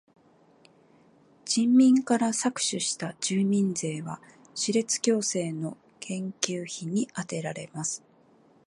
[1.45, 4.19] 人民から搾取した住民税は
[4.55, 8.03] 歯列矯正の研究費にあてられます。